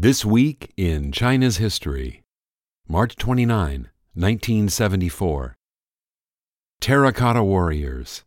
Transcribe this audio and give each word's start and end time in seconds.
This 0.00 0.24
week 0.24 0.72
in 0.76 1.10
China's 1.10 1.56
history, 1.56 2.22
March 2.86 3.16
29, 3.16 3.90
1974. 4.14 5.56
Terracotta 6.80 7.42
Warriors, 7.42 8.22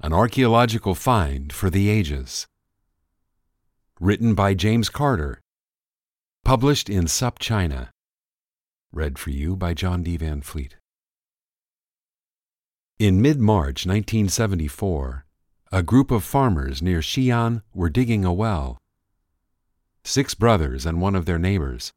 an 0.00 0.12
archaeological 0.12 0.94
find 0.94 1.52
for 1.52 1.70
the 1.70 1.90
ages. 1.90 2.46
Written 3.98 4.34
by 4.34 4.54
James 4.54 4.88
Carter. 4.88 5.40
Published 6.44 6.88
in 6.88 7.06
SupChina. 7.06 7.88
Read 8.92 9.18
for 9.18 9.30
you 9.30 9.56
by 9.56 9.74
John 9.74 10.04
D. 10.04 10.16
Van 10.16 10.40
Fleet. 10.40 10.76
In 13.00 13.20
mid 13.20 13.40
March 13.40 13.84
1974, 13.84 15.26
a 15.72 15.82
group 15.82 16.12
of 16.12 16.22
farmers 16.22 16.80
near 16.80 17.00
Xi'an 17.00 17.62
were 17.74 17.90
digging 17.90 18.24
a 18.24 18.32
well. 18.32 18.77
Six 20.08 20.32
brothers 20.32 20.86
and 20.86 21.02
one 21.02 21.14
of 21.14 21.26
their 21.26 21.38
neighbors, 21.38 21.92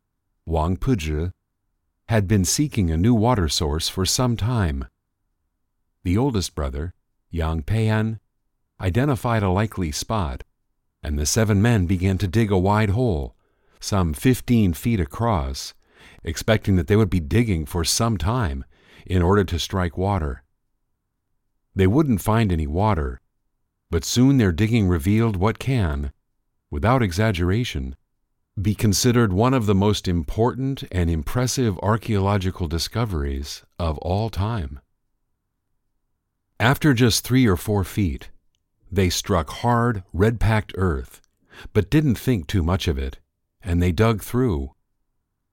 Wang 0.46 0.76
Puzhi, 0.76 1.32
had 2.10 2.28
been 2.28 2.44
seeking 2.44 2.92
a 2.92 2.98
new 2.98 3.14
water 3.14 3.48
source 3.48 3.88
for 3.88 4.06
some 4.06 4.36
time. 4.36 4.84
The 6.04 6.18
oldest 6.18 6.54
brother, 6.54 6.94
Yang 7.30 7.64
Pei'an, 7.64 8.20
identified 8.82 9.44
a 9.44 9.50
likely 9.50 9.94
spot, 9.94 10.44
and 11.02 11.18
the 11.18 11.26
seven 11.26 11.62
men 11.62 11.86
began 11.86 12.18
to 12.18 12.28
dig 12.28 12.52
a 12.52 12.58
wide 12.58 12.90
hole, 12.90 13.34
some 13.80 14.14
fifteen 14.14 14.74
feet 14.74 15.00
across, 15.00 15.74
expecting 16.22 16.76
that 16.76 16.88
they 16.88 16.98
would 16.98 17.10
be 17.10 17.22
digging 17.22 17.66
for 17.66 17.86
some 17.86 18.18
time 18.18 18.66
in 19.06 19.22
order 19.22 19.46
to 19.46 19.58
strike 19.58 19.98
water. 19.98 20.44
They 21.74 21.88
wouldn't 21.88 22.20
find 22.20 22.52
any 22.52 22.68
water, 22.68 23.22
but 23.90 24.04
soon 24.04 24.36
their 24.36 24.52
digging 24.52 24.90
revealed 24.90 25.38
what 25.38 25.60
can, 25.60 26.12
without 26.70 27.02
exaggeration, 27.02 27.96
be 28.60 28.76
considered 28.76 29.32
one 29.32 29.54
of 29.54 29.66
the 29.66 29.76
most 29.76 30.08
important 30.08 30.84
and 30.92 31.10
impressive 31.10 31.78
archaeological 31.80 32.68
discoveries 32.68 33.64
of 33.80 33.98
all 34.00 34.30
time. 34.30 34.80
After 36.60 36.94
just 36.94 37.24
three 37.24 37.48
or 37.48 37.56
four 37.56 37.84
feet, 37.84 38.30
they 38.92 39.10
struck 39.10 39.50
hard, 39.50 40.04
red 40.14 40.40
packed 40.40 40.74
earth, 40.76 41.22
but 41.74 41.90
didn't 41.90 42.16
think 42.16 42.46
too 42.46 42.62
much 42.62 42.88
of 42.88 42.98
it, 42.98 43.20
and 43.64 43.82
they 43.82 43.92
dug 43.92 44.22
through. 44.22 44.74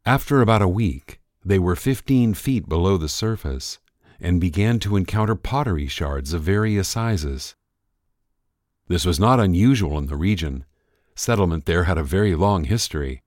After 0.04 0.40
about 0.40 0.62
a 0.62 0.68
week, 0.68 1.20
they 1.44 1.58
were 1.58 1.76
15 1.76 2.34
feet 2.34 2.68
below 2.68 2.96
the 2.96 3.08
surface 3.08 3.78
and 4.20 4.40
began 4.40 4.80
to 4.80 4.96
encounter 4.96 5.36
pottery 5.36 5.86
shards 5.86 6.32
of 6.32 6.42
various 6.42 6.88
sizes. 6.88 7.54
This 8.88 9.04
was 9.04 9.20
not 9.20 9.38
unusual 9.38 9.96
in 9.98 10.06
the 10.06 10.16
region. 10.16 10.64
Settlement 11.18 11.66
there 11.66 11.82
had 11.82 11.98
a 11.98 12.04
very 12.04 12.36
long 12.36 12.62
history, 12.62 13.24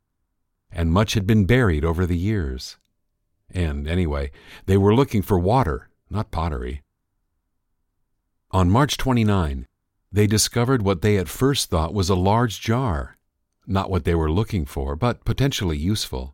and 0.72 0.94
much 0.94 1.14
had 1.14 1.28
been 1.28 1.44
buried 1.44 1.84
over 1.84 2.06
the 2.06 2.18
years. 2.18 2.78
And 3.50 3.86
anyway, 3.86 4.32
they 4.66 4.78
were 4.78 4.96
looking 4.96 5.22
for 5.22 5.38
water, 5.38 5.90
not 6.10 6.32
pottery. 6.32 6.84
On 8.52 8.70
March 8.70 8.96
29, 8.96 9.68
they 10.10 10.26
discovered 10.26 10.84
what 10.84 11.02
they 11.02 11.18
at 11.18 11.28
first 11.28 11.70
thought 11.70 11.94
was 11.94 12.10
a 12.10 12.16
large 12.16 12.62
jar, 12.62 13.18
not 13.68 13.90
what 13.90 14.06
they 14.06 14.16
were 14.16 14.32
looking 14.32 14.66
for, 14.66 14.96
but 14.96 15.26
potentially 15.26 15.78
useful. 15.78 16.34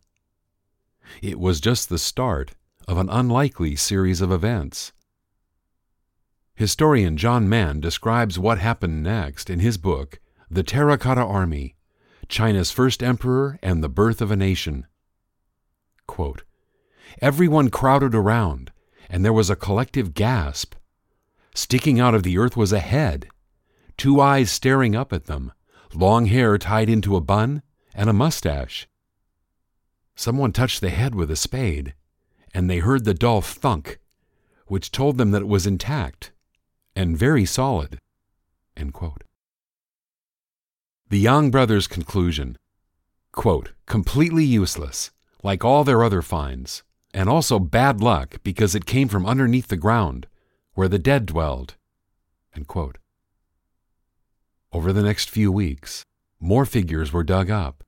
It 1.24 1.40
was 1.40 1.60
just 1.60 1.90
the 1.90 1.98
start 1.98 2.52
of 2.88 3.00
an 3.00 3.10
unlikely 3.10 3.76
series 3.78 4.22
of 4.22 4.32
events. 4.32 4.94
Historian 6.54 7.18
John 7.18 7.50
Man 7.50 7.80
describes 7.80 8.38
what 8.38 8.60
happened 8.60 9.02
next 9.02 9.50
in 9.50 9.60
his 9.60 9.80
book, 9.80 10.20
The 10.50 10.64
Terracotta 10.64 11.22
Army 11.22 11.76
China's 12.30 12.72
First 12.72 13.04
Emperor 13.04 13.60
and 13.62 13.84
the 13.84 13.90
Birth 13.90 14.22
of 14.22 14.32
a 14.32 14.36
Nation. 14.38 14.88
Quote, 16.08 16.44
Everyone 17.22 17.70
crowded 17.70 18.16
around, 18.16 18.72
and 19.10 19.26
there 19.26 19.34
was 19.34 19.50
a 19.50 19.58
collective 19.58 20.14
gasp. 20.14 20.76
Sticking 21.54 22.00
out 22.00 22.16
of 22.16 22.24
the 22.24 22.38
earth 22.38 22.56
was 22.56 22.72
a 22.72 22.80
head, 22.80 23.28
two 23.98 24.22
eyes 24.22 24.50
staring 24.50 24.96
up 24.96 25.12
at 25.12 25.26
them, 25.26 25.52
long 25.94 26.28
hair 26.28 26.58
tied 26.58 26.90
into 26.90 27.18
a 27.18 27.22
bun, 27.22 27.62
and 27.94 28.10
a 28.10 28.14
mustache. 28.14 28.88
Someone 30.16 30.54
touched 30.54 30.80
the 30.80 30.92
head 30.92 31.14
with 31.14 31.30
a 31.30 31.36
spade, 31.36 31.94
and 32.54 32.70
they 32.70 32.80
heard 32.80 33.04
the 33.04 33.14
dull 33.14 33.42
thunk, 33.42 34.00
which 34.68 34.92
told 34.92 35.18
them 35.18 35.32
that 35.32 35.42
it 35.42 35.48
was 35.48 35.68
intact 35.68 36.32
and 36.96 37.18
very 37.18 37.46
solid. 37.46 38.00
The 41.10 41.20
Yang 41.20 41.52
brothers' 41.52 41.88
conclusion 41.88 42.58
quote, 43.32 43.72
completely 43.86 44.44
useless, 44.44 45.12
like 45.44 45.64
all 45.64 45.84
their 45.84 46.04
other 46.04 46.22
finds, 46.22 46.84
and 47.14 47.30
also 47.30 47.60
bad 47.60 48.02
luck 48.02 48.38
because 48.44 48.74
it 48.74 48.86
came 48.86 49.08
from 49.08 49.26
underneath 49.26 49.68
the 49.68 49.78
ground, 49.78 50.28
where 50.74 50.90
the 50.90 51.00
dead 51.00 51.28
dwelled. 51.28 51.76
Over 54.74 54.92
the 54.92 55.04
next 55.04 55.30
few 55.30 55.52
weeks, 55.52 56.04
more 56.40 56.66
figures 56.66 57.14
were 57.14 57.24
dug 57.24 57.50
up, 57.52 57.84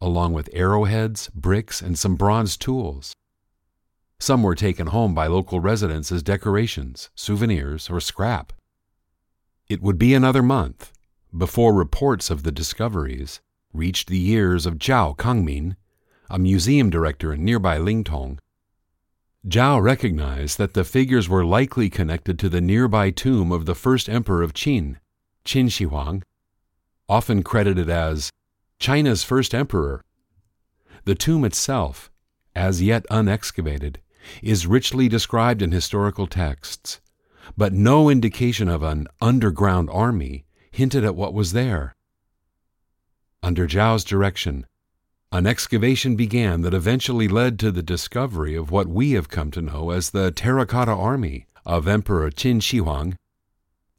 along 0.00 0.32
with 0.32 0.50
arrowheads, 0.52 1.30
bricks, 1.32 1.80
and 1.80 1.96
some 1.96 2.16
bronze 2.16 2.56
tools. 2.56 3.14
Some 4.18 4.42
were 4.42 4.56
taken 4.56 4.88
home 4.88 5.14
by 5.14 5.28
local 5.28 5.60
residents 5.60 6.10
as 6.10 6.24
decorations, 6.24 7.08
souvenirs, 7.14 7.88
or 7.88 8.00
scrap. 8.00 8.52
It 9.68 9.80
would 9.80 9.96
be 9.96 10.12
another 10.12 10.42
month 10.42 10.92
before 11.38 11.72
reports 11.72 12.30
of 12.30 12.42
the 12.42 12.52
discoveries 12.52 13.40
reached 13.72 14.08
the 14.08 14.30
ears 14.30 14.66
of 14.66 14.78
Zhao 14.78 15.16
Kangmin, 15.16 15.76
a 16.28 16.38
museum 16.38 16.90
director 16.90 17.32
in 17.32 17.44
nearby 17.44 17.78
Lintong. 17.78 18.38
Zhao 19.46 19.80
recognized 19.80 20.58
that 20.58 20.74
the 20.74 20.84
figures 20.84 21.28
were 21.28 21.44
likely 21.44 21.88
connected 21.88 22.38
to 22.38 22.48
the 22.48 22.60
nearby 22.60 23.10
tomb 23.10 23.52
of 23.52 23.66
the 23.66 23.74
first 23.74 24.08
emperor 24.08 24.42
of 24.42 24.52
Qin, 24.52 24.96
Qin 25.44 25.70
Shi 25.70 25.84
Huang, 25.84 26.24
often 27.08 27.42
credited 27.42 27.88
as 27.88 28.30
China's 28.80 29.22
first 29.22 29.54
emperor. 29.54 30.04
The 31.04 31.14
tomb 31.14 31.44
itself, 31.44 32.10
as 32.54 32.82
yet 32.82 33.06
unexcavated, 33.10 33.96
is 34.42 34.66
richly 34.66 35.08
described 35.08 35.62
in 35.62 35.72
historical 35.72 36.26
texts, 36.26 37.00
but 37.56 37.72
no 37.72 38.10
indication 38.10 38.68
of 38.68 38.82
an 38.82 39.06
underground 39.20 39.88
army 39.90 40.44
hinted 40.78 41.04
at 41.04 41.16
what 41.16 41.34
was 41.34 41.52
there. 41.54 41.96
Under 43.42 43.66
Zhao's 43.66 44.04
direction, 44.04 44.64
an 45.32 45.44
excavation 45.44 46.14
began 46.14 46.60
that 46.62 46.72
eventually 46.72 47.26
led 47.26 47.58
to 47.58 47.72
the 47.72 47.82
discovery 47.82 48.54
of 48.54 48.70
what 48.70 48.86
we 48.86 49.10
have 49.12 49.28
come 49.28 49.50
to 49.50 49.60
know 49.60 49.90
as 49.90 50.10
the 50.10 50.30
Terracotta 50.30 50.92
Army 50.92 51.46
of 51.66 51.88
Emperor 51.88 52.30
Qin 52.30 52.62
Shi 52.62 52.78
Huang. 52.78 53.16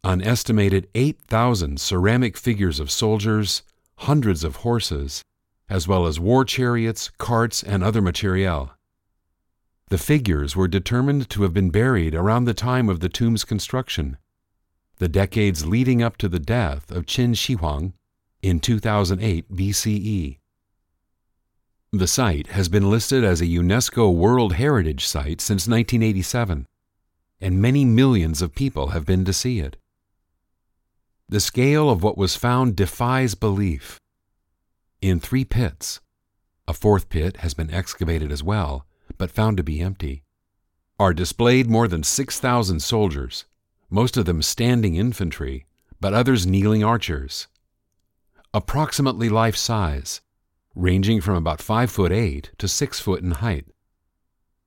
An 0.06 0.22
estimated 0.22 0.88
8,000 0.96 1.82
ceramic 1.82 2.38
figures 2.38 2.80
of 2.80 2.90
soldiers, 2.90 3.62
hundreds 3.98 4.46
of 4.46 4.64
horses, 4.68 5.22
as 5.68 5.86
well 5.86 6.08
as 6.08 6.18
war 6.18 6.46
chariots, 6.46 7.12
carts, 7.18 7.62
and 7.62 7.84
other 7.84 8.02
materiel. 8.02 8.72
The 9.90 9.98
figures 9.98 10.56
were 10.56 10.70
determined 10.70 11.30
to 11.32 11.44
have 11.44 11.54
been 11.54 11.72
buried 11.72 12.16
around 12.16 12.46
the 12.46 12.54
time 12.54 12.88
of 12.88 13.02
the 13.02 13.10
tomb's 13.10 13.44
construction, 13.44 14.18
the 15.00 15.10
decades 15.10 15.66
leading 15.66 16.04
up 16.04 16.18
to 16.18 16.28
the 16.28 16.40
death 16.40 16.92
of 16.92 17.06
Qin 17.06 17.36
Shi 17.36 17.54
Huang 17.54 17.94
in 18.42 18.60
2008 18.60 19.52
BCE. 19.52 20.38
The 21.92 22.08
site 22.08 22.48
has 22.48 22.70
been 22.70 22.90
listed 22.90 23.24
as 23.24 23.42
a 23.42 23.46
UNESCO 23.46 24.14
World 24.14 24.54
Heritage 24.54 25.08
Site 25.08 25.42
since 25.42 25.68
1987, 25.68 26.68
and 27.42 27.62
many 27.62 27.86
millions 27.86 28.42
of 28.42 28.54
people 28.54 28.90
have 28.90 29.06
been 29.06 29.26
to 29.26 29.34
see 29.34 29.60
it. 29.60 29.78
The 31.30 31.40
scale 31.40 31.90
of 31.90 32.04
what 32.04 32.18
was 32.18 32.36
found 32.36 32.76
defies 32.76 33.36
belief. 33.36 34.00
In 35.02 35.20
three 35.20 35.46
pits, 35.46 36.02
a 36.68 36.74
fourth 36.74 37.10
pit 37.10 37.38
has 37.38 37.54
been 37.54 37.72
excavated 37.72 38.32
as 38.32 38.44
well, 38.44 38.86
but 39.18 39.32
found 39.32 39.58
to 39.58 39.64
be 39.64 39.80
empty, 39.80 40.24
are 41.00 41.14
displayed 41.14 41.70
more 41.70 41.88
than 41.88 42.04
6,000 42.04 42.82
soldiers, 42.82 43.46
most 43.90 44.18
of 44.18 44.26
them 44.26 44.42
standing 44.42 44.96
infantry, 44.96 45.66
but 46.00 46.14
others 46.14 46.46
kneeling 46.46 46.84
archers. 46.84 47.48
Approximately 48.54 49.30
life 49.30 49.56
size, 49.56 50.22
ranging 50.76 51.22
from 51.22 51.36
about 51.36 51.62
5 51.62 51.92
foot 51.92 52.12
8 52.12 52.52
to 52.58 52.68
6 52.68 53.00
foot 53.00 53.22
in 53.22 53.32
height. 53.32 53.66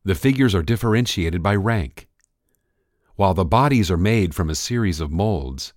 The 0.04 0.14
figures 0.14 0.54
are 0.54 0.62
differentiated 0.62 1.42
by 1.42 1.54
rank. 1.54 2.08
While 3.14 3.34
the 3.34 3.44
bodies 3.44 3.90
are 3.90 3.96
made 3.96 4.34
from 4.34 4.50
a 4.50 4.54
series 4.54 5.00
of 5.00 5.12
molds, 5.12 5.72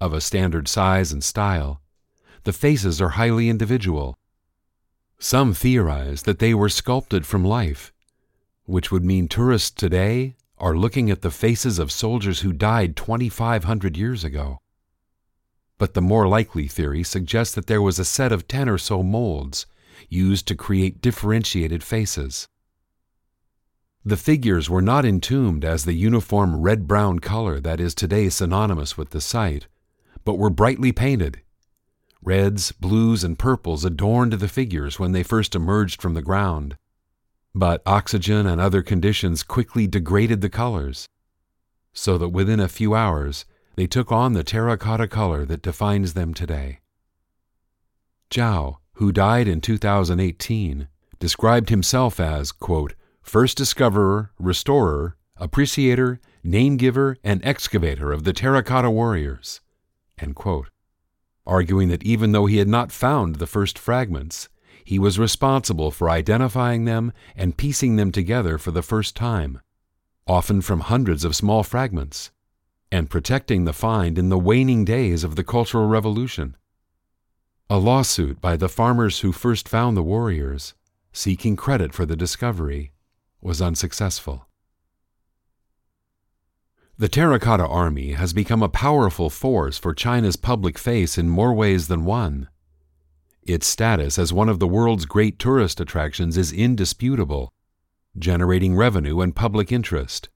of 0.00 0.12
a 0.12 0.20
standard 0.20 0.68
size 0.68 1.12
and 1.12 1.24
style, 1.24 1.80
the 2.44 2.52
faces 2.52 3.00
are 3.00 3.10
highly 3.10 3.48
individual. 3.48 4.18
Some 5.18 5.54
theorize 5.54 6.22
that 6.22 6.38
they 6.38 6.54
were 6.54 6.68
sculpted 6.68 7.26
from 7.26 7.44
life, 7.44 7.92
which 8.64 8.92
would 8.92 9.04
mean 9.04 9.28
tourists 9.28 9.70
today 9.70 10.36
are 10.64 10.74
looking 10.74 11.10
at 11.10 11.20
the 11.20 11.30
faces 11.30 11.78
of 11.78 11.92
soldiers 11.92 12.40
who 12.40 12.50
died 12.50 12.96
2,500 12.96 13.98
years 13.98 14.24
ago. 14.24 14.58
But 15.76 15.92
the 15.92 16.00
more 16.00 16.26
likely 16.26 16.68
theory 16.68 17.02
suggests 17.02 17.54
that 17.54 17.66
there 17.66 17.82
was 17.82 17.98
a 17.98 18.04
set 18.04 18.32
of 18.32 18.48
10 18.48 18.70
or 18.70 18.78
so 18.78 19.02
molds 19.02 19.66
used 20.08 20.48
to 20.48 20.54
create 20.54 21.02
differentiated 21.02 21.84
faces. 21.84 22.48
The 24.06 24.16
figures 24.16 24.70
were 24.70 24.80
not 24.80 25.04
entombed 25.04 25.66
as 25.66 25.84
the 25.84 25.92
uniform 25.92 26.62
red 26.62 26.88
brown 26.88 27.18
color 27.18 27.60
that 27.60 27.78
is 27.78 27.94
today 27.94 28.30
synonymous 28.30 28.96
with 28.96 29.10
the 29.10 29.20
site, 29.20 29.66
but 30.24 30.38
were 30.38 30.48
brightly 30.48 30.92
painted. 30.92 31.42
Reds, 32.22 32.72
blues, 32.72 33.22
and 33.22 33.38
purples 33.38 33.84
adorned 33.84 34.32
the 34.32 34.48
figures 34.48 34.98
when 34.98 35.12
they 35.12 35.22
first 35.22 35.54
emerged 35.54 36.00
from 36.00 36.14
the 36.14 36.22
ground. 36.22 36.78
But 37.54 37.82
oxygen 37.86 38.46
and 38.46 38.60
other 38.60 38.82
conditions 38.82 39.42
quickly 39.42 39.86
degraded 39.86 40.40
the 40.40 40.48
colors, 40.48 41.08
so 41.92 42.18
that 42.18 42.30
within 42.30 42.58
a 42.58 42.68
few 42.68 42.94
hours 42.94 43.44
they 43.76 43.86
took 43.86 44.10
on 44.10 44.32
the 44.32 44.42
terracotta 44.42 45.06
color 45.06 45.44
that 45.44 45.62
defines 45.62 46.14
them 46.14 46.34
today. 46.34 46.80
Zhao, 48.30 48.78
who 48.94 49.12
died 49.12 49.46
in 49.46 49.60
2018, 49.60 50.88
described 51.18 51.68
himself 51.68 52.18
as, 52.18 52.50
quote, 52.52 52.94
first 53.22 53.56
discoverer, 53.56 54.32
restorer, 54.38 55.16
appreciator, 55.36 56.20
name 56.42 56.76
giver, 56.76 57.16
and 57.22 57.44
excavator 57.44 58.12
of 58.12 58.24
the 58.24 58.32
terracotta 58.32 58.90
warriors, 58.90 59.60
arguing 61.46 61.88
that 61.88 62.02
even 62.02 62.32
though 62.32 62.46
he 62.46 62.58
had 62.58 62.68
not 62.68 62.92
found 62.92 63.36
the 63.36 63.46
first 63.46 63.78
fragments, 63.78 64.48
he 64.84 64.98
was 64.98 65.18
responsible 65.18 65.90
for 65.90 66.10
identifying 66.10 66.84
them 66.84 67.12
and 67.34 67.56
piecing 67.56 67.96
them 67.96 68.12
together 68.12 68.58
for 68.58 68.70
the 68.70 68.82
first 68.82 69.16
time, 69.16 69.60
often 70.26 70.60
from 70.60 70.80
hundreds 70.80 71.24
of 71.24 71.34
small 71.34 71.62
fragments, 71.62 72.30
and 72.92 73.10
protecting 73.10 73.64
the 73.64 73.72
find 73.72 74.18
in 74.18 74.28
the 74.28 74.38
waning 74.38 74.84
days 74.84 75.24
of 75.24 75.36
the 75.36 75.44
Cultural 75.44 75.86
Revolution. 75.86 76.56
A 77.70 77.78
lawsuit 77.78 78.40
by 78.40 78.56
the 78.56 78.68
farmers 78.68 79.20
who 79.20 79.32
first 79.32 79.68
found 79.68 79.96
the 79.96 80.02
warriors, 80.02 80.74
seeking 81.12 81.56
credit 81.56 81.94
for 81.94 82.04
the 82.04 82.16
discovery, 82.16 82.92
was 83.40 83.62
unsuccessful. 83.62 84.46
The 86.96 87.08
Terracotta 87.08 87.66
Army 87.66 88.12
has 88.12 88.32
become 88.32 88.62
a 88.62 88.68
powerful 88.68 89.28
force 89.28 89.78
for 89.78 89.94
China's 89.94 90.36
public 90.36 90.78
face 90.78 91.18
in 91.18 91.28
more 91.28 91.52
ways 91.52 91.88
than 91.88 92.04
one. 92.04 92.48
Its 93.46 93.66
status 93.66 94.18
as 94.18 94.32
one 94.32 94.48
of 94.48 94.58
the 94.58 94.66
world's 94.66 95.04
great 95.04 95.38
tourist 95.38 95.78
attractions 95.80 96.38
is 96.38 96.50
indisputable, 96.52 97.52
generating 98.18 98.74
revenue 98.74 99.20
and 99.20 99.36
public 99.36 99.70
interest. 99.70 100.30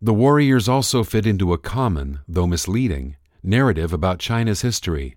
The 0.00 0.12
warriors 0.12 0.68
also 0.68 1.04
fit 1.04 1.26
into 1.26 1.54
a 1.54 1.58
common, 1.58 2.20
though 2.28 2.46
misleading, 2.46 3.16
narrative 3.42 3.94
about 3.94 4.18
China's 4.18 4.60
history. 4.60 5.16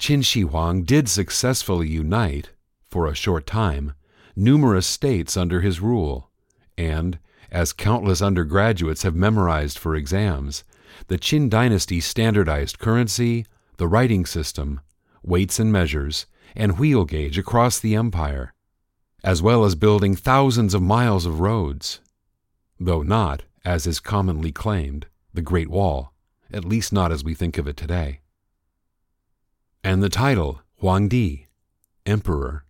Qin 0.00 0.24
Shi 0.24 0.40
Huang 0.40 0.82
did 0.82 1.08
successfully 1.08 1.88
unite, 1.88 2.50
for 2.90 3.06
a 3.06 3.14
short 3.14 3.46
time, 3.46 3.92
numerous 4.34 4.86
states 4.86 5.36
under 5.36 5.60
his 5.60 5.80
rule, 5.80 6.28
and, 6.76 7.20
as 7.52 7.72
countless 7.72 8.20
undergraduates 8.20 9.02
have 9.02 9.14
memorized 9.14 9.78
for 9.78 9.94
exams, 9.94 10.64
the 11.06 11.18
Qin 11.18 11.48
dynasty 11.48 12.00
standardized 12.00 12.80
currency, 12.80 13.46
the 13.76 13.86
writing 13.86 14.26
system, 14.26 14.80
weights 15.22 15.58
and 15.58 15.72
measures, 15.72 16.26
and 16.54 16.78
wheel 16.78 17.04
gauge 17.04 17.38
across 17.38 17.78
the 17.78 17.94
empire, 17.94 18.52
as 19.24 19.40
well 19.40 19.64
as 19.64 19.74
building 19.74 20.14
thousands 20.14 20.74
of 20.74 20.82
miles 20.82 21.26
of 21.26 21.40
roads, 21.40 22.00
though 22.78 23.02
not, 23.02 23.44
as 23.64 23.86
is 23.86 24.00
commonly 24.00 24.52
claimed, 24.52 25.06
the 25.32 25.42
Great 25.42 25.68
Wall, 25.68 26.12
at 26.52 26.64
least 26.64 26.92
not 26.92 27.12
as 27.12 27.24
we 27.24 27.34
think 27.34 27.58
of 27.58 27.66
it 27.66 27.76
today. 27.76 28.20
And 29.84 30.02
the 30.02 30.08
title, 30.08 30.60
Huangdi, 30.82 31.46
Emperor, 32.04 32.64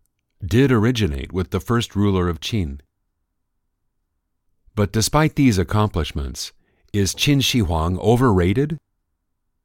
did 0.44 0.70
originate 0.70 1.32
with 1.32 1.50
the 1.50 1.60
first 1.60 1.96
ruler 1.96 2.28
of 2.28 2.40
Qin. 2.40 2.80
But 4.74 4.92
despite 4.92 5.36
these 5.36 5.58
accomplishments, 5.58 6.52
is 6.92 7.14
Qin 7.14 7.42
Shi 7.42 7.60
Huang 7.60 7.98
overrated? 7.98 8.78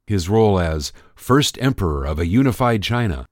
His 0.08 0.30
role 0.30 0.58
as 0.58 0.94
first 1.16 1.62
emperor 1.62 2.06
of 2.06 2.18
a 2.18 2.26
unified 2.26 2.82
China, 2.82 3.28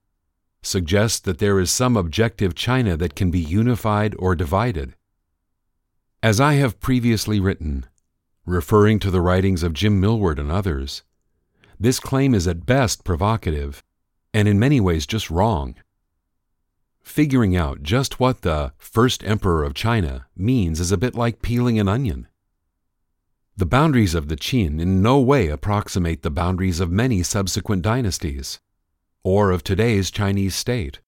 suggests 0.62 1.20
that 1.20 1.40
there 1.40 1.60
is 1.60 1.72
some 1.72 1.96
objective 1.96 2.54
China 2.54 2.98
that 2.98 3.16
can 3.16 3.32
be 3.32 3.40
unified 3.40 4.14
or 4.20 4.36
divided. 4.36 4.94
As 6.22 6.42
I 6.42 6.54
have 6.54 6.80
previously 6.80 7.40
written, 7.40 7.86
referring 8.46 9.00
to 9.00 9.12
the 9.12 9.22
writings 9.22 9.64
of 9.64 9.74
Jim 9.74 10.00
Millward 10.00 10.38
and 10.38 10.52
others, 10.52 11.04
this 11.80 12.00
claim 12.00 12.34
is 12.34 12.48
at 12.48 12.66
best 12.66 13.04
provocative, 13.04 13.84
and 14.34 14.48
in 14.48 14.60
many 14.60 14.82
ways 14.82 15.06
just 15.06 15.32
wrong. 15.32 15.76
Figuring 17.02 17.56
out 17.56 17.84
just 17.84 18.20
what 18.20 18.42
the 18.42 18.74
first 18.78 19.24
emperor 19.24 19.64
of 19.64 19.74
China 19.74 20.26
means 20.36 20.80
is 20.80 20.92
a 20.92 20.98
bit 20.98 21.16
like 21.16 21.42
peeling 21.42 21.80
an 21.80 21.88
onion. 21.88 22.28
The 23.58 23.66
boundaries 23.66 24.14
of 24.14 24.28
the 24.28 24.36
Qin 24.36 24.82
in 24.82 25.02
no 25.02 25.22
way 25.22 25.48
approximate 25.48 26.24
the 26.24 26.30
boundaries 26.30 26.82
of 26.82 26.92
many 26.92 27.24
subsequent 27.24 27.84
dynasties, 27.84 28.60
or 29.24 29.52
of 29.52 29.64
today's 29.64 30.12
Chinese 30.12 30.56
state. 30.56 31.00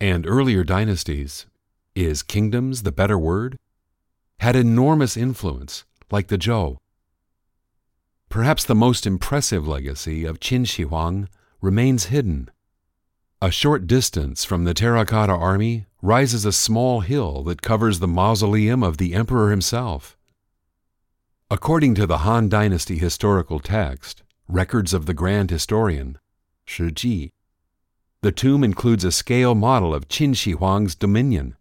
And 0.00 0.26
earlier 0.26 0.64
dynasties, 0.64 1.44
is 1.94 2.22
kingdoms 2.22 2.84
the 2.84 2.92
better 2.92 3.18
word? 3.18 3.58
Had 4.40 4.56
enormous 4.56 5.14
influence, 5.14 5.84
like 6.10 6.28
the 6.28 6.38
Zhou. 6.38 6.78
Perhaps 8.30 8.64
the 8.64 8.74
most 8.74 9.06
impressive 9.06 9.68
legacy 9.68 10.24
of 10.24 10.40
Qin 10.40 10.66
Shi 10.66 10.84
Huang 10.84 11.28
remains 11.60 12.06
hidden. 12.06 12.48
A 13.42 13.50
short 13.50 13.86
distance 13.86 14.42
from 14.42 14.64
the 14.64 14.72
Terracotta 14.72 15.34
Army 15.34 15.84
rises 16.00 16.46
a 16.46 16.52
small 16.52 17.00
hill 17.00 17.42
that 17.42 17.60
covers 17.60 17.98
the 17.98 18.08
mausoleum 18.08 18.82
of 18.82 18.96
the 18.96 19.12
emperor 19.12 19.50
himself. 19.50 20.17
According 21.50 21.94
to 21.94 22.06
the 22.06 22.18
Han 22.18 22.50
Dynasty 22.50 22.98
historical 22.98 23.58
text, 23.58 24.22
Records 24.48 24.92
of 24.92 25.06
the 25.06 25.14
Grand 25.14 25.50
Historian, 25.50 26.18
Shi 26.66 26.90
Ji, 26.90 27.32
the 28.20 28.32
tomb 28.32 28.62
includes 28.62 29.02
a 29.02 29.10
scale 29.10 29.54
model 29.54 29.94
of 29.94 30.08
Qin 30.08 30.36
Shi 30.36 30.52
Huang's 30.52 30.94
dominion, 30.94 31.56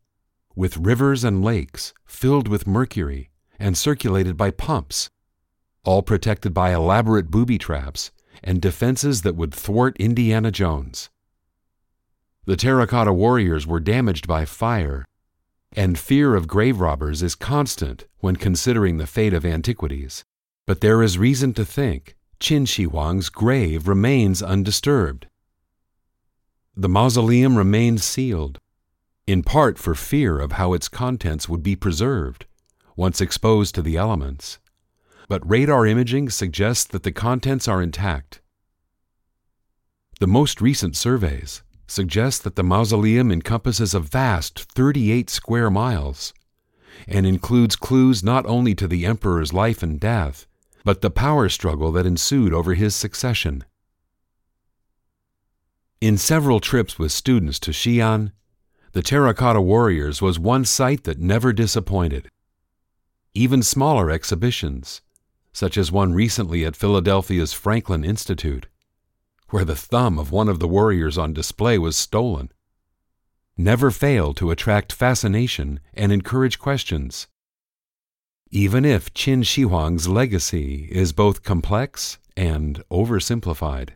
with 0.57 0.75
rivers 0.75 1.23
and 1.23 1.41
lakes 1.41 1.93
filled 2.05 2.49
with 2.49 2.67
mercury 2.67 3.29
and 3.57 3.77
circulated 3.77 4.35
by 4.35 4.51
pumps, 4.51 5.09
all 5.85 6.01
protected 6.01 6.53
by 6.53 6.73
elaborate 6.73 7.31
booby 7.31 7.57
traps 7.57 8.11
and 8.43 8.61
defenses 8.61 9.21
that 9.21 9.37
would 9.37 9.53
thwart 9.53 9.95
Indiana 9.95 10.51
Jones. 10.51 11.09
The 12.43 12.57
terracotta 12.57 13.13
warriors 13.13 13.65
were 13.65 13.79
damaged 13.79 14.27
by 14.27 14.43
fire 14.43 15.05
and 15.73 15.99
fear 15.99 16.35
of 16.35 16.47
grave 16.47 16.79
robbers 16.79 17.21
is 17.21 17.35
constant 17.35 18.05
when 18.19 18.35
considering 18.35 18.97
the 18.97 19.07
fate 19.07 19.33
of 19.33 19.45
antiquities. 19.45 20.23
But 20.65 20.81
there 20.81 21.01
is 21.01 21.17
reason 21.17 21.53
to 21.53 21.65
think 21.65 22.15
Qin 22.39 22.67
Shi 22.67 22.83
Huang's 22.83 23.29
grave 23.29 23.87
remains 23.87 24.41
undisturbed. 24.41 25.27
The 26.75 26.89
mausoleum 26.89 27.57
remained 27.57 28.01
sealed, 28.01 28.59
in 29.25 29.43
part 29.43 29.77
for 29.77 29.95
fear 29.95 30.39
of 30.39 30.53
how 30.53 30.73
its 30.73 30.87
contents 30.87 31.49
would 31.49 31.63
be 31.63 31.75
preserved 31.75 32.45
once 32.95 33.21
exposed 33.21 33.75
to 33.75 33.81
the 33.81 33.97
elements. 33.97 34.59
But 35.29 35.47
radar 35.47 35.85
imaging 35.85 36.29
suggests 36.29 36.85
that 36.85 37.03
the 37.03 37.11
contents 37.11 37.67
are 37.67 37.81
intact. 37.81 38.41
The 40.19 40.27
most 40.27 40.61
recent 40.61 40.95
surveys 40.95 41.61
suggests 41.87 42.41
that 42.43 42.55
the 42.55 42.63
mausoleum 42.63 43.31
encompasses 43.31 43.93
a 43.93 43.99
vast 43.99 44.59
38 44.73 45.29
square 45.29 45.69
miles 45.69 46.33
and 47.07 47.25
includes 47.25 47.75
clues 47.75 48.23
not 48.23 48.45
only 48.45 48.75
to 48.75 48.87
the 48.87 49.05
emperor's 49.05 49.53
life 49.53 49.81
and 49.81 49.99
death, 49.99 50.45
but 50.83 51.01
the 51.01 51.09
power 51.09 51.49
struggle 51.49 51.91
that 51.91 52.05
ensued 52.05 52.53
over 52.53 52.73
his 52.73 52.95
succession. 52.95 53.63
In 55.99 56.17
several 56.17 56.59
trips 56.59 56.99
with 56.99 57.11
students 57.11 57.59
to 57.59 57.71
Xi'an, 57.71 58.31
the 58.91 59.01
Terracotta 59.01 59.61
Warriors 59.61 60.21
was 60.21 60.39
one 60.39 60.65
sight 60.65 61.03
that 61.03 61.19
never 61.19 61.53
disappointed. 61.53 62.29
Even 63.33 63.61
smaller 63.61 64.09
exhibitions, 64.09 65.01
such 65.53 65.77
as 65.77 65.91
one 65.91 66.13
recently 66.13 66.65
at 66.65 66.75
Philadelphia's 66.75 67.53
Franklin 67.53 68.03
Institute, 68.03 68.67
where 69.49 69.65
the 69.65 69.75
thumb 69.75 70.19
of 70.19 70.31
one 70.31 70.49
of 70.49 70.59
the 70.59 70.67
warriors 70.67 71.17
on 71.17 71.33
display 71.33 71.77
was 71.77 71.95
stolen, 71.95 72.51
never 73.57 73.89
fail 73.91 74.33
to 74.33 74.51
attract 74.51 74.93
fascination 74.93 75.79
and 75.93 76.11
encourage 76.11 76.59
questions. 76.59 77.27
Even 78.51 78.85
if 78.85 79.13
Qin 79.13 79.45
Shi 79.45 79.63
Huang's 79.63 80.07
legacy 80.07 80.87
is 80.91 81.11
both 81.11 81.43
complex 81.43 82.17
and 82.35 82.83
oversimplified. 82.91 83.89